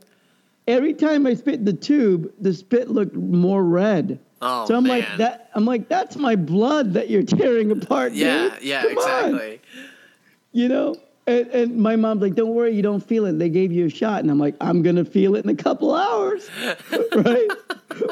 Every 0.66 0.94
time 0.94 1.26
I 1.26 1.34
spit 1.34 1.64
the 1.64 1.72
tube, 1.74 2.32
the 2.40 2.52
spit 2.54 2.88
looked 2.90 3.14
more 3.14 3.62
red. 3.64 4.18
Oh 4.40 4.66
so 4.66 4.76
I'm 4.76 4.84
man. 4.84 5.00
like 5.00 5.16
that. 5.18 5.50
I'm 5.54 5.64
like, 5.64 5.88
that's 5.88 6.16
my 6.16 6.36
blood 6.36 6.94
that 6.94 7.08
you're 7.10 7.22
tearing 7.22 7.70
apart. 7.70 8.12
Yeah. 8.12 8.50
dude. 8.50 8.62
Yeah. 8.62 8.82
Come 8.82 8.90
on." 8.90 8.94
exactly. 9.34 9.60
you 10.52 10.68
know 10.68 10.96
and, 11.26 11.46
and 11.48 11.76
my 11.76 11.96
mom's 11.96 12.20
like 12.20 12.34
don't 12.34 12.54
worry 12.54 12.74
you 12.74 12.82
don't 12.82 13.00
feel 13.02 13.24
it 13.24 13.38
they 13.38 13.48
gave 13.48 13.72
you 13.72 13.86
a 13.86 13.88
shot 13.88 14.20
and 14.20 14.30
i'm 14.30 14.38
like 14.38 14.54
i'm 14.60 14.82
gonna 14.82 15.04
feel 15.06 15.34
it 15.36 15.42
in 15.44 15.48
a 15.50 15.54
couple 15.56 15.94
hours 15.94 16.50
right 17.14 17.48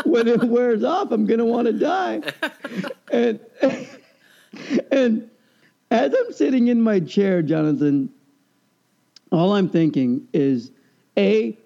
when 0.06 0.26
it 0.26 0.42
wears 0.44 0.82
off 0.82 1.12
i'm 1.12 1.26
gonna 1.26 1.44
want 1.44 1.66
to 1.66 1.74
die 1.74 2.22
and 3.12 3.38
and 3.60 3.86
as 4.92 6.14
i'm 6.14 6.32
sitting 6.32 6.68
in 6.68 6.80
my 6.80 7.00
chair 7.00 7.42
jonathan 7.42 8.08
all 9.30 9.54
i'm 9.54 9.68
thinking 9.68 10.26
is 10.32 10.70
a 11.18 11.56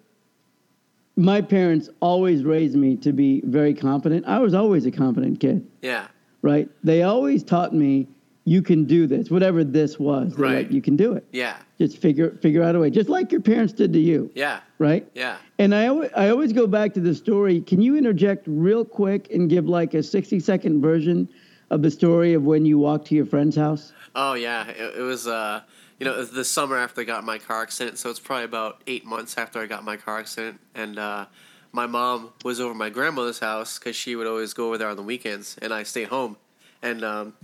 my 1.16 1.40
parents 1.40 1.88
always 2.00 2.44
raised 2.44 2.76
me 2.76 2.96
to 2.96 3.12
be 3.12 3.40
very 3.44 3.74
confident 3.74 4.24
i 4.26 4.38
was 4.38 4.54
always 4.54 4.86
a 4.86 4.90
confident 4.90 5.40
kid 5.40 5.66
Yeah. 5.82 6.06
right? 6.42 6.68
They 6.84 7.02
always 7.02 7.42
taught 7.42 7.74
me 7.74 8.06
you 8.48 8.62
can 8.62 8.84
do 8.84 9.08
this, 9.08 9.28
whatever 9.28 9.64
this 9.64 9.98
was. 9.98 10.36
They're 10.36 10.44
Right. 10.44 10.56
like, 10.66 10.70
you 10.72 10.80
can 10.80 10.94
do 10.94 11.14
it. 11.14 11.24
Yeah. 11.32 11.56
Just 11.78 11.98
figure 11.98 12.30
figure 12.40 12.62
out 12.62 12.76
a 12.76 12.78
way, 12.78 12.90
just 12.90 13.08
like 13.08 13.32
your 13.32 13.40
parents 13.40 13.72
did 13.72 13.92
to 13.94 13.98
you, 13.98 14.30
Yeah. 14.36 14.60
right? 14.78 15.04
Yeah. 15.16 15.38
And 15.58 15.74
I 15.74 15.88
always, 15.88 16.10
I 16.16 16.28
always 16.28 16.52
go 16.52 16.68
back 16.68 16.94
to 16.94 17.00
the 17.00 17.12
story. 17.12 17.60
Can 17.62 17.80
you 17.82 17.96
interject 17.96 18.44
real 18.46 18.84
quick 18.84 19.26
and 19.34 19.50
give 19.50 19.66
like 19.68 19.94
a 19.94 20.02
sixty 20.04 20.38
second 20.38 20.80
version 20.80 21.28
of 21.70 21.82
the 21.82 21.90
story 21.90 22.35
of 22.35 22.44
when 22.44 22.64
you 22.64 22.78
walked 22.78 23.06
to 23.08 23.14
your 23.14 23.26
friend's 23.26 23.56
house? 23.56 23.92
Oh 24.14 24.35
yeah. 24.35 24.66
It, 24.68 24.99
it 24.99 25.02
was 25.02 25.26
uh 25.26 25.62
you 25.99 26.04
know 26.04 26.14
it 26.14 26.18
was 26.18 26.30
the 26.30 26.44
summer 26.44 26.76
after 26.76 27.00
I 27.00 27.04
got 27.04 27.25
my 27.25 27.38
car 27.38 27.62
accident, 27.62 27.99
so 27.99 28.11
it's 28.11 28.20
probably 28.20 28.44
about 28.44 28.82
eight 28.87 29.04
months 29.04 29.38
after 29.38 29.61
I 29.61 29.66
got 29.66 29.85
my 29.85 29.96
car 29.96 30.18
accident, 30.18 30.61
and 30.75 30.99
uh, 30.99 31.26
my 31.73 31.87
mom 31.87 32.32
was 32.44 32.61
over 32.61 32.75
my 32.75 32.90
grandmother's 32.90 33.38
house 33.38 33.78
because 33.78 33.96
she 33.96 34.14
would 34.14 34.26
always 34.26 34.52
go 34.52 34.68
over 34.68 34.78
there 34.78 34.88
on 34.88 34.96
the 34.96 35.02
weekends, 35.02 35.56
and 35.62 35.73
I 35.73 35.85
stayed 35.85 36.08
home, 36.08 36.37
and 36.82 37.02
um, 37.02 37.35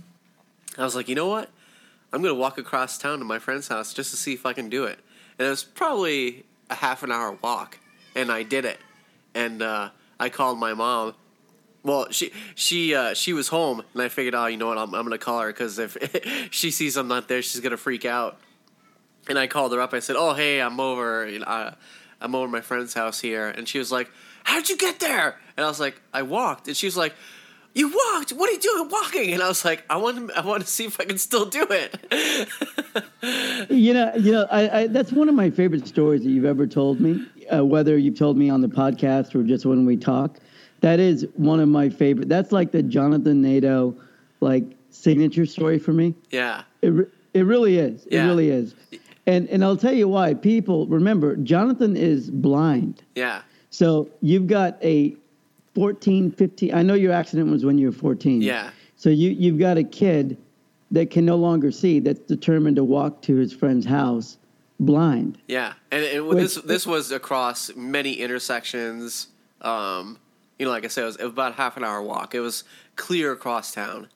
I 0.77 0.83
was 0.83 0.95
like, 0.95 1.09
you 1.09 1.15
know 1.15 1.27
what? 1.27 1.49
I'm 2.11 2.21
gonna 2.21 2.35
walk 2.35 2.59
across 2.59 2.97
town 2.97 3.19
to 3.19 3.25
my 3.25 3.39
friend's 3.39 3.67
house 3.67 3.93
just 3.93 4.11
to 4.11 4.17
see 4.17 4.33
if 4.33 4.45
I 4.45 4.53
can 4.53 4.69
do 4.69 4.83
it. 4.83 4.99
And 5.39 5.47
it 5.47 5.49
was 5.49 5.63
probably 5.63 6.45
a 6.69 6.75
half 6.75 7.01
an 7.01 7.11
hour 7.11 7.37
walk, 7.41 7.79
and 8.15 8.31
I 8.31 8.43
did 8.43 8.65
it. 8.65 8.77
And 9.33 9.63
uh, 9.63 9.89
I 10.19 10.29
called 10.29 10.59
my 10.59 10.75
mom. 10.75 11.15
Well, 11.83 12.07
she 12.11 12.31
she 12.55 12.95
uh, 12.95 13.13
she 13.13 13.33
was 13.33 13.49
home, 13.49 13.83
and 13.93 14.01
I 14.01 14.07
figured, 14.07 14.35
oh, 14.35 14.45
you 14.45 14.57
know 14.57 14.67
what? 14.67 14.77
I'm, 14.77 14.93
I'm 14.95 15.03
gonna 15.03 15.17
call 15.17 15.41
her 15.41 15.47
because 15.47 15.79
if 15.79 15.97
she 16.51 16.71
sees 16.71 16.95
I'm 16.95 17.07
not 17.09 17.27
there, 17.27 17.41
she's 17.41 17.59
gonna 17.61 17.77
freak 17.77 18.05
out. 18.05 18.39
And 19.27 19.37
I 19.37 19.47
called 19.47 19.73
her 19.73 19.81
up. 19.81 19.93
I 19.93 19.99
said, 19.99 20.15
"Oh, 20.17 20.33
hey, 20.33 20.61
I'm 20.61 20.79
over. 20.79 21.27
You 21.27 21.39
know, 21.39 21.45
uh, 21.45 21.73
I'm 22.21 22.35
over 22.35 22.47
my 22.47 22.61
friend's 22.61 22.93
house 22.93 23.19
here." 23.19 23.47
And 23.47 23.67
she 23.67 23.79
was 23.79 23.91
like, 23.91 24.09
"How'd 24.45 24.69
you 24.69 24.77
get 24.77 24.99
there?" 24.99 25.37
And 25.57 25.65
I 25.65 25.69
was 25.69 25.79
like, 25.79 26.01
"I 26.13 26.21
walked." 26.21 26.67
And 26.67 26.77
she 26.77 26.87
was 26.87 26.95
like, 26.95 27.13
"You 27.73 27.89
walked? 27.89 28.31
What 28.31 28.49
are 28.49 28.53
you 28.53 28.59
doing 28.59 28.89
walking?" 28.89 29.33
And 29.33 29.43
I 29.43 29.49
was 29.49 29.65
like, 29.65 29.83
"I 29.89 29.97
want 29.97 30.29
to, 30.29 30.37
I 30.37 30.45
want 30.45 30.61
to 30.63 30.67
see 30.67 30.85
if 30.85 30.99
I 31.01 31.05
can 31.05 31.17
still 31.17 31.45
do 31.45 31.67
it." 31.69 32.49
You 33.69 33.93
know, 33.93 34.11
you 34.15 34.33
know, 34.33 34.45
I, 34.51 34.79
I, 34.79 34.87
that's 34.87 35.13
one 35.13 35.29
of 35.29 35.35
my 35.35 35.49
favorite 35.49 35.87
stories 35.87 36.23
that 36.23 36.29
you've 36.29 36.45
ever 36.45 36.67
told 36.67 36.99
me. 36.99 37.25
Uh, 37.51 37.63
whether 37.65 37.97
you've 37.97 38.17
told 38.17 38.37
me 38.37 38.49
on 38.49 38.61
the 38.61 38.67
podcast 38.67 39.33
or 39.35 39.43
just 39.43 39.65
when 39.65 39.85
we 39.85 39.95
talk, 39.97 40.39
that 40.83 40.99
is 40.99 41.25
one 41.35 41.59
of 41.61 41.69
my 41.69 41.87
favorite. 41.89 42.27
That's 42.27 42.51
like 42.51 42.71
the 42.71 42.83
Jonathan 42.83 43.41
Nato, 43.41 43.95
like 44.41 44.63
signature 44.89 45.45
story 45.45 45.79
for 45.79 45.93
me. 45.93 46.13
yeah, 46.29 46.63
It 46.81 47.09
it 47.33 47.43
really 47.45 47.77
is. 47.77 48.05
It 48.07 48.19
really 48.19 48.49
is. 48.49 48.75
And 49.25 49.47
and 49.49 49.63
I'll 49.63 49.77
tell 49.77 49.93
you 49.93 50.07
why. 50.09 50.33
People 50.33 50.85
remember 50.87 51.37
Jonathan 51.37 51.95
is 51.95 52.29
blind. 52.29 53.01
yeah, 53.15 53.41
So 53.69 54.09
you've 54.21 54.47
got 54.47 54.77
a 54.83 55.15
14, 55.73 56.31
15. 56.31 56.73
I 56.73 56.83
know 56.83 56.93
your 56.95 57.13
accident 57.13 57.49
was 57.49 57.63
when 57.65 57.77
you 57.77 57.87
were 57.87 57.93
14. 57.93 58.41
yeah, 58.41 58.69
So 58.97 59.09
you 59.09 59.29
you've 59.31 59.57
got 59.59 59.77
a 59.77 59.83
kid 59.85 60.37
that 60.91 61.09
can 61.09 61.25
no 61.25 61.37
longer 61.37 61.71
see 61.71 61.99
that's 62.01 62.19
determined 62.19 62.75
to 62.75 62.83
walk 62.83 63.21
to 63.23 63.35
his 63.37 63.53
friend's 63.53 63.85
house 63.85 64.37
blind. 64.81 65.37
yeah. 65.47 65.73
And, 65.91 66.03
and 66.03 66.27
Wait. 66.27 66.39
this 66.41 66.55
this 66.55 66.85
was 66.85 67.11
across 67.13 67.73
many 67.75 68.13
intersections. 68.15 69.29
Um, 69.61 70.19
you 70.59 70.65
know, 70.65 70.71
like 70.71 70.85
I 70.85 70.87
said, 70.87 71.03
it 71.03 71.07
was 71.07 71.19
about 71.19 71.53
a 71.53 71.55
half 71.55 71.77
an 71.77 71.83
hour 71.83 72.01
walk. 72.01 72.35
It 72.35 72.39
was 72.39 72.63
clear 72.95 73.31
across 73.31 73.73
town. 73.73 74.07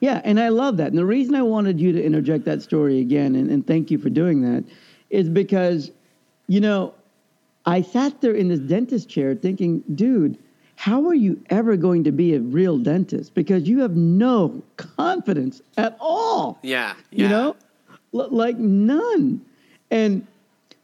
Yeah, 0.00 0.20
and 0.24 0.40
I 0.40 0.48
love 0.48 0.76
that. 0.78 0.88
And 0.88 0.98
the 0.98 1.04
reason 1.04 1.34
I 1.34 1.42
wanted 1.42 1.80
you 1.80 1.92
to 1.92 2.02
interject 2.02 2.44
that 2.44 2.62
story 2.62 3.00
again, 3.00 3.34
and, 3.34 3.50
and 3.50 3.66
thank 3.66 3.90
you 3.90 3.98
for 3.98 4.10
doing 4.10 4.42
that, 4.42 4.64
is 5.10 5.28
because, 5.28 5.90
you 6.48 6.60
know, 6.60 6.94
I 7.66 7.82
sat 7.82 8.20
there 8.20 8.32
in 8.32 8.48
this 8.48 8.58
dentist 8.60 9.08
chair 9.08 9.34
thinking, 9.34 9.82
dude, 9.94 10.38
how 10.76 11.06
are 11.06 11.14
you 11.14 11.40
ever 11.50 11.76
going 11.76 12.02
to 12.04 12.10
be 12.10 12.34
a 12.34 12.40
real 12.40 12.78
dentist? 12.78 13.34
Because 13.34 13.68
you 13.68 13.80
have 13.80 13.94
no 13.94 14.62
confidence 14.76 15.62
at 15.76 15.96
all. 16.00 16.58
Yeah, 16.62 16.94
yeah. 17.10 17.22
You 17.22 17.28
know, 17.28 17.56
L- 18.14 18.30
like 18.30 18.58
none. 18.58 19.44
And 19.90 20.26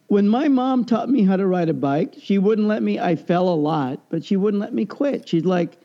when 0.09 0.27
my 0.29 0.49
mom 0.49 0.85
taught 0.85 1.09
me 1.09 1.23
how 1.23 1.37
to 1.37 1.47
ride 1.47 1.69
a 1.69 1.75
bike, 1.75 2.17
she 2.21 2.39
wouldn't 2.39 2.67
let 2.67 2.83
me, 2.83 2.99
I 2.99 3.15
fell 3.17 3.49
a 3.49 3.55
lot, 3.55 4.01
but 4.11 4.25
she 4.25 4.37
wouldn't 4.37 4.61
let 4.61 4.75
me 4.75 4.85
quit. 4.85 5.29
She's 5.29 5.45
like, 5.45 5.79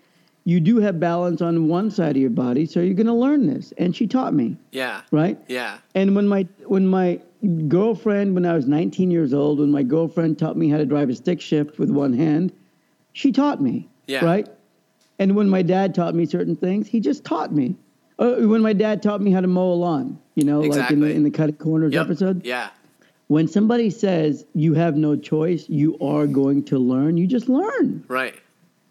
you 0.45 0.59
do 0.59 0.77
have 0.79 0.99
balance 0.99 1.41
on 1.41 1.67
one 1.69 1.89
side 1.91 2.15
of 2.17 2.21
your 2.21 2.29
body, 2.29 2.65
so 2.65 2.81
you're 2.81 2.95
going 2.95 3.07
to 3.07 3.13
learn 3.13 3.47
this. 3.47 3.71
And 3.77 3.95
she 3.95 4.07
taught 4.07 4.33
me, 4.33 4.57
Yeah, 4.71 5.01
right? 5.11 5.37
yeah, 5.47 5.77
And 5.95 6.15
when 6.15 6.27
my 6.27 6.47
when 6.65 6.87
my 6.87 7.19
girlfriend, 7.67 8.35
when 8.35 8.45
I 8.45 8.53
was 8.53 8.67
19 8.67 9.11
years 9.11 9.33
old, 9.33 9.59
when 9.59 9.71
my 9.71 9.83
girlfriend 9.83 10.37
taught 10.39 10.57
me 10.57 10.69
how 10.69 10.77
to 10.77 10.85
drive 10.85 11.09
a 11.09 11.15
stick 11.15 11.39
shift 11.41 11.79
with 11.79 11.89
one 11.91 12.13
hand, 12.13 12.51
she 13.13 13.31
taught 13.31 13.61
me, 13.61 13.89
Yeah. 14.07 14.25
right? 14.25 14.47
And 15.19 15.35
when 15.35 15.49
my 15.49 15.61
dad 15.61 15.93
taught 15.95 16.15
me 16.15 16.25
certain 16.25 16.55
things, 16.55 16.87
he 16.87 16.99
just 16.99 17.23
taught 17.23 17.53
me. 17.53 17.77
Uh, 18.19 18.35
when 18.47 18.61
my 18.61 18.73
dad 18.73 19.01
taught 19.03 19.21
me 19.21 19.31
how 19.31 19.41
to 19.41 19.47
mow 19.47 19.71
a 19.71 19.75
lawn, 19.75 20.19
you 20.35 20.43
know, 20.43 20.61
like 20.61 20.91
in 20.91 20.99
the 20.99 21.11
in 21.11 21.23
the 21.23 21.31
cutting 21.31 21.55
corners 21.55 21.93
Yep. 21.93 22.05
episode. 22.05 22.45
Yeah, 22.45 22.69
When 23.27 23.47
somebody 23.47 23.89
says 23.89 24.45
you 24.53 24.73
have 24.73 24.95
no 24.95 25.15
choice, 25.15 25.67
you 25.69 25.97
are 25.99 26.27
going 26.27 26.63
to 26.65 26.77
learn. 26.77 27.17
You 27.17 27.25
just 27.27 27.49
learn, 27.49 28.03
right. 28.07 28.35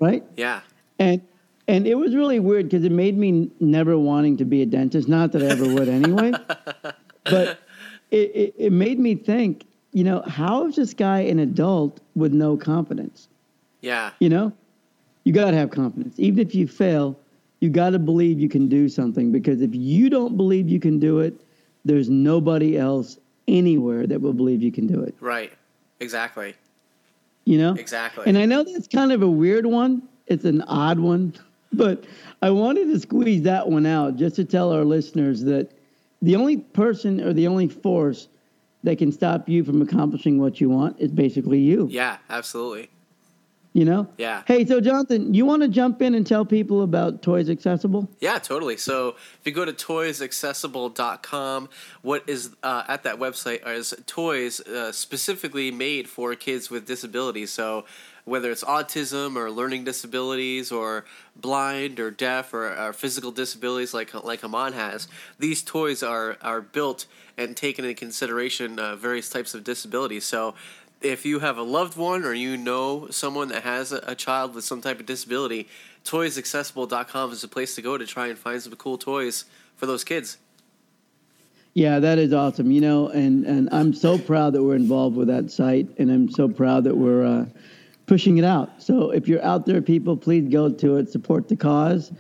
right? 0.00 0.24
Yeah, 0.36 0.60
And 0.98 1.20
and 1.68 1.86
it 1.86 1.94
was 1.94 2.14
really 2.14 2.40
weird 2.40 2.66
because 2.66 2.84
it 2.84 2.92
made 2.92 3.16
me 3.16 3.50
never 3.60 3.96
wanting 3.98 4.36
to 4.38 4.44
be 4.44 4.62
a 4.62 4.66
dentist. 4.66 5.08
Not 5.08 5.32
that 5.32 5.42
I 5.42 5.46
ever 5.46 5.68
would 5.68 5.88
anyway, 5.88 6.32
but 7.24 7.60
it, 8.10 8.30
it, 8.34 8.54
it 8.58 8.72
made 8.72 8.98
me 8.98 9.14
think. 9.14 9.66
You 9.94 10.04
know, 10.04 10.22
how 10.22 10.66
is 10.66 10.76
this 10.76 10.94
guy 10.94 11.20
an 11.20 11.38
adult 11.38 12.00
with 12.14 12.32
no 12.32 12.56
confidence? 12.56 13.28
yeah, 13.82 14.10
You 14.20 14.30
know, 14.30 14.52
you 15.24 15.32
got 15.34 15.50
to 15.50 15.56
have 15.58 15.70
confidence. 15.70 16.14
Even 16.18 16.38
if 16.38 16.54
you 16.54 16.66
fail, 16.66 17.18
you 17.60 17.68
got 17.68 17.90
to 17.90 17.98
believe 17.98 18.40
you 18.40 18.48
can 18.48 18.68
do 18.68 18.88
something 18.88 19.30
because 19.32 19.60
if 19.60 19.74
you 19.74 20.08
don't 20.08 20.36
believe 20.36 20.68
you 20.68 20.80
can 20.80 20.98
do 20.98 21.18
it, 21.20 21.34
there's 21.84 22.08
nobody 22.08 22.78
else 22.78 23.18
anywhere 23.49 24.06
that 24.06 24.20
will 24.20 24.32
believe 24.32 24.62
you 24.62 24.72
can 24.72 24.87
do 24.87 25.02
it. 25.02 25.14
right. 25.20 25.52
Exactly, 26.00 26.54
You 27.44 27.58
know? 27.58 27.75
exactly. 27.75 28.25
And 28.26 28.37
I 28.37 28.44
know 28.44 28.64
that's 28.64 28.88
kind 28.88 29.12
of 29.12 29.22
a 29.22 29.28
weird 29.30 29.66
one. 29.66 30.02
It's 30.26 30.44
an 30.44 30.62
odd 30.62 30.99
one, 30.99 31.34
but 31.72 32.04
I 32.42 32.50
wanted 32.50 32.87
to 32.88 32.99
squeeze 32.99 33.42
that 33.42 33.68
one 33.68 33.87
out 33.87 34.16
just 34.16 34.34
to 34.37 34.44
tell 34.44 34.72
our 34.72 34.84
listeners 34.84 35.42
that 35.42 35.70
the 36.20 36.34
only 36.34 36.56
person 36.56 37.20
or 37.20 37.32
the 37.32 37.46
only 37.46 37.68
force 37.68 38.26
that 38.82 38.99
can 38.99 39.12
stop 39.12 39.49
you 39.49 39.62
from 39.62 39.80
accomplishing 39.80 40.40
what 40.40 40.61
you 40.61 40.68
want 40.68 40.99
is 40.99 41.12
basically 41.12 41.58
you. 41.61 41.87
yeah, 41.90 42.18
absolutely. 42.30 42.90
You 43.75 43.87
know? 43.87 44.07
Yeah. 44.19 44.43
Hey, 44.47 44.67
so 44.67 44.81
Jonathan, 44.83 45.33
you 45.33 45.47
want 45.47 45.62
to 45.62 45.69
jump 45.69 46.02
in 46.02 46.14
and 46.14 46.26
tell 46.26 46.45
people 46.45 46.83
about 46.83 47.23
Toys 47.23 47.49
Accessible? 47.49 48.07
Yeah, 48.21 48.38
totally. 48.38 48.76
So 48.76 49.17
if 49.41 49.41
you 49.45 49.52
go 49.52 49.64
to 49.64 49.73
toysaccessible.com, 49.73 51.69
what 52.02 52.25
is 52.29 52.50
uh, 52.62 52.85
at 52.87 53.02
that 53.05 53.19
website 53.19 53.67
is 53.67 53.95
toys 54.07 54.61
uh, 54.61 54.93
specifically 54.93 55.71
made 55.71 56.07
for 56.07 56.35
kids 56.35 56.69
with 56.69 56.87
disabilities. 56.87 57.50
So 57.50 57.87
whether 58.25 58.50
it's 58.50 58.62
autism 58.64 59.37
or 59.37 59.50
learning 59.50 59.85
disabilities 59.85 60.71
or 60.71 61.05
blind 61.35 61.99
or 61.99 62.11
deaf 62.11 62.55
or, 62.55 62.73
or 62.76 62.93
physical 62.93 63.33
disabilities 63.33 63.93
like 63.93 64.12
like 64.25 64.43
Hamad 64.43 64.75
has, 64.75 65.09
these 65.38 65.62
toys 65.62 66.02
are 66.02 66.37
are 66.41 66.61
built 66.61 67.07
and 67.37 67.57
taken 67.57 67.85
into 67.85 67.99
consideration 67.99 68.79
uh, 68.79 68.95
various 68.95 69.29
types 69.29 69.55
of 69.55 69.64
disabilities. 69.64 70.25
So 70.25 70.55
if 71.04 71.25
you 71.25 71.40
have 71.40 71.59
a 71.59 71.62
loved 71.62 71.97
one 71.97 72.25
or 72.25 72.32
you 72.32 72.56
know 72.56 73.09
someone 73.11 73.49
that 73.49 73.62
has 73.62 73.92
a, 73.92 74.02
a 74.06 74.14
child 74.14 74.54
with 74.54 74.64
some 74.64 74.80
type 74.80 75.00
of 75.00 75.06
disability, 75.06 75.68
toysaccessible.com 76.04 77.32
is 77.32 77.44
a 77.44 77.49
place 77.49 77.75
to 77.75 77.82
go 77.82 77.99
to 77.99 78.06
try 78.06 78.28
and 78.28 78.38
find 78.38 78.62
some 78.62 78.75
cool 78.75 78.99
toys 78.99 79.44
for 79.76 79.87
those 79.87 80.04
kids. 80.04 80.38
Yeah, 81.75 82.00
that 82.00 82.18
is 82.18 82.32
awesome. 82.32 82.71
You 82.71 82.80
know, 82.80 83.09
and, 83.09 83.47
and 83.47 83.68
I'm 83.73 83.94
so 83.94 84.18
proud 84.18 84.52
that 84.52 84.62
we're 84.62 84.76
involved 84.76 85.16
with 85.16 85.28
that 85.28 85.50
site, 85.50 85.88
and 85.99 86.11
I'm 86.11 86.30
so 86.30 86.49
proud 86.49 86.85
that 86.85 86.97
we're 86.97 87.25
uh, 87.25 87.47
pushing 88.06 88.38
it 88.38 88.44
out. 88.44 88.82
So 88.82 89.11
if 89.11 89.26
you're 89.26 89.42
out 89.42 89.64
there, 89.64 89.80
people, 89.80 90.16
please 90.16 90.49
go 90.49 90.71
to 90.71 90.97
it, 90.97 91.09
support 91.09 91.49
the 91.49 91.56
cause. 91.56 92.12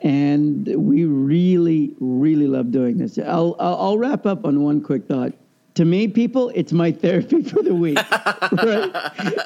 And 0.00 0.66
we 0.76 1.04
really, 1.04 1.94
really 2.00 2.48
love 2.48 2.72
doing 2.72 2.98
this. 2.98 3.18
I'll, 3.18 3.56
I'll, 3.58 3.76
I'll 3.76 3.98
wrap 3.98 4.26
up 4.26 4.44
on 4.44 4.62
one 4.62 4.80
quick 4.80 5.06
thought 5.06 5.32
to 5.74 5.84
me, 5.84 6.08
people, 6.08 6.50
it's 6.54 6.72
my 6.72 6.92
therapy 6.92 7.42
for 7.42 7.62
the 7.62 7.74
week. 7.74 7.96
right? 8.52 8.90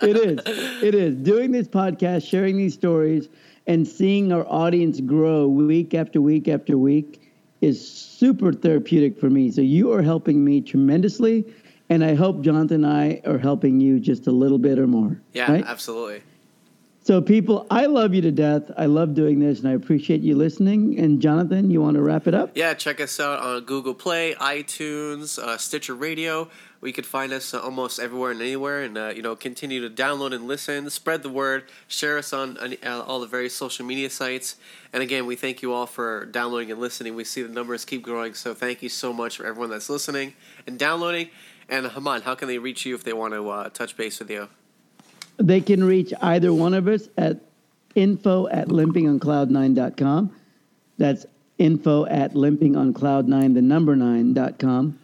It 0.03 0.17
is. 0.17 0.41
It 0.83 0.95
is. 0.95 1.15
Doing 1.17 1.53
this 1.53 1.69
podcast, 1.69 2.29
sharing 2.29 2.57
these 2.57 2.75
stories, 2.75 3.29
and 3.67 3.87
seeing 3.87 4.33
our 4.33 4.47
audience 4.49 5.01
grow 5.01 5.47
week 5.47 5.95
after 5.95 6.21
week 6.21 6.49
after 6.49 6.79
week 6.79 7.23
is 7.61 7.87
super 7.89 8.53
therapeutic 8.53 9.19
for 9.19 9.31
me. 9.31 9.51
So 9.51 9.61
you 9.61 9.93
are 9.93 10.03
helping 10.03 10.45
me 10.45 10.61
tremendously. 10.61 11.45
And 11.89 12.05
I 12.05 12.15
hope 12.15 12.41
Jonathan 12.43 12.85
and 12.85 12.93
I 12.93 13.21
are 13.25 13.39
helping 13.39 13.81
you 13.81 14.01
just 14.01 14.27
a 14.27 14.33
little 14.33 14.59
bit 14.59 14.79
or 14.79 14.89
more. 14.89 15.21
Yeah, 15.33 15.51
right? 15.51 15.65
absolutely. 15.65 16.23
So, 17.07 17.23
people, 17.23 17.69
I 17.71 17.87
love 17.87 18.15
you 18.15 18.23
to 18.23 18.33
death. 18.33 18.69
I 18.77 18.87
love 18.87 19.15
doing 19.15 19.39
this, 19.39 19.61
and 19.61 19.69
I 19.69 19.75
appreciate 19.75 20.23
you 20.23 20.35
listening. 20.35 20.99
And 20.99 21.23
Jonathan, 21.23 21.71
you 21.71 21.81
want 21.81 21.95
to 21.95 22.03
wrap 22.03 22.27
it 22.27 22.35
up? 22.35 22.51
Yeah, 22.57 22.75
check 22.75 23.01
us 23.01 23.21
out 23.21 23.39
on 23.39 23.63
Google 23.63 23.95
Play, 23.95 24.35
iTunes, 24.35 25.39
uh, 25.39 25.57
Stitcher 25.57 25.95
Radio. 25.95 26.51
We 26.81 26.91
could 26.91 27.07
find 27.07 27.33
us 27.33 27.55
uh, 27.55 27.61
almost 27.61 28.01
everywhere 28.01 28.33
and 28.33 28.41
anywhere, 28.41 28.83
and 28.83 28.99
uh, 28.99 29.13
you 29.15 29.23
know, 29.23 29.37
continue 29.37 29.89
to 29.89 29.95
download 30.03 30.35
and 30.35 30.49
listen, 30.49 30.91
spread 30.91 31.23
the 31.23 31.29
word, 31.29 31.67
share 31.87 32.19
us 32.19 32.33
on 32.33 32.59
uh, 32.59 33.05
all 33.07 33.21
the 33.21 33.29
various 33.29 33.55
social 33.55 33.87
media 33.87 34.11
sites. 34.11 34.57
And 34.93 35.01
again, 35.01 35.27
we 35.27 35.37
thank 35.37 35.63
you 35.63 35.73
all 35.73 35.87
for 35.87 36.27
downloading 36.27 36.73
and 36.73 36.81
listening. 36.81 37.15
We 37.15 37.23
see 37.23 37.41
the 37.41 37.49
numbers 37.49 37.85
keep 37.85 38.03
growing, 38.03 38.35
so 38.35 38.53
thank 38.53 38.83
you 38.83 38.89
so 38.89 39.13
much 39.13 39.37
for 39.37 39.47
everyone 39.47 39.71
that's 39.71 39.89
listening 39.89 40.33
and 40.67 40.77
downloading. 40.77 41.31
And 41.69 41.87
Hamad, 41.87 42.23
how 42.23 42.35
can 42.35 42.49
they 42.49 42.59
reach 42.59 42.85
you 42.85 42.97
if 42.97 43.05
they 43.05 43.13
want 43.13 43.33
to 43.33 43.49
uh, 43.49 43.69
touch 43.69 43.97
base 43.97 44.19
with 44.19 44.29
you? 44.29 44.49
They 45.39 45.61
can 45.61 45.85
reach 45.85 46.13
either 46.23 46.53
one 46.53 46.75
of 46.75 46.89
us 46.89 47.09
at 47.17 47.41
info 47.95 48.49
at 48.49 48.69
limpingoncloud9.com. 48.69 50.37
That's 50.99 51.27
info 51.59 52.07
at 52.07 52.35
limpingoncloud9, 52.35 53.55
the 53.55 53.63
number 53.63 53.97
9.com. 53.97 54.99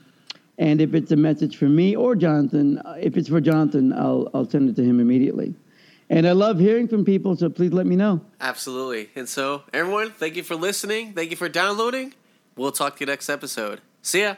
And 0.58 0.80
if 0.80 0.94
it's 0.94 1.10
a 1.10 1.16
message 1.16 1.56
for 1.56 1.64
me 1.64 1.96
or 1.96 2.14
Jonathan, 2.14 2.78
uh, 2.78 2.96
if 3.00 3.16
it's 3.16 3.28
for 3.28 3.40
Jonathan, 3.40 3.92
I'll, 3.92 4.30
I'll 4.34 4.48
send 4.48 4.68
it 4.68 4.76
to 4.76 4.84
him 4.84 5.00
immediately. 5.00 5.54
And 6.10 6.28
I 6.28 6.32
love 6.32 6.58
hearing 6.58 6.88
from 6.88 7.04
people, 7.04 7.36
so 7.36 7.48
please 7.48 7.72
let 7.72 7.86
me 7.86 7.96
know. 7.96 8.20
Absolutely. 8.40 9.10
And 9.16 9.28
so, 9.28 9.62
everyone, 9.72 10.10
thank 10.10 10.36
you 10.36 10.42
for 10.42 10.54
listening. 10.54 11.14
Thank 11.14 11.30
you 11.30 11.36
for 11.36 11.48
downloading. 11.48 12.14
We'll 12.54 12.72
talk 12.72 12.96
to 12.96 13.00
you 13.00 13.06
next 13.06 13.30
episode. 13.30 13.80
See 14.02 14.20
ya. 14.20 14.34